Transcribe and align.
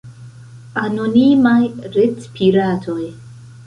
anonimaj 0.85 1.61
retpiratoj 1.99 3.01